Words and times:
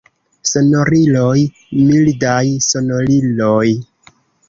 Sonoriloj 0.51 1.35
mildaj, 1.91 2.43
sonoriloj! 2.71 3.65